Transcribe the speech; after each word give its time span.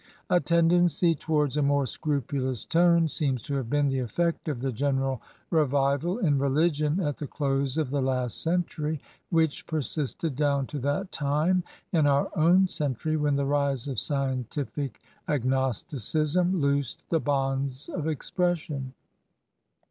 A 0.31 0.39
tendency 0.39 1.13
towards 1.13 1.57
a 1.57 1.61
more 1.61 1.85
scrupulous 1.85 2.65
tone 2.65 3.07
seems 3.07 3.39
to 3.43 3.53
have 3.53 3.69
been 3.69 3.87
the 3.87 3.99
eflfect 3.99 4.47
of 4.47 4.59
the 4.59 4.71
general 4.71 5.21
revival 5.51 6.17
in 6.17 6.39
religion 6.39 6.99
at 7.01 7.17
the 7.17 7.27
close 7.27 7.77
of 7.77 7.91
the 7.91 8.01
last 8.01 8.41
century, 8.41 8.99
which 9.29 9.67
persisted 9.67 10.35
down 10.35 10.65
to 10.65 10.79
that 10.79 11.11
time 11.11 11.63
in 11.91 12.07
our 12.07 12.31
own 12.35 12.67
century 12.67 13.15
when 13.15 13.35
the 13.35 13.45
rise 13.45 13.87
of 13.87 13.99
scientific 13.99 14.99
agnosticism 15.27 16.59
loosed 16.59 17.03
the 17.09 17.19
bonds 17.19 17.87
of 17.89 18.07
expression. 18.07 18.95